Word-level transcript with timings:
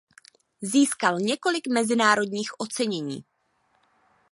Získal 0.61 1.19
několik 1.19 1.67
mezinárodních 1.67 2.59
ocenění. 2.59 3.23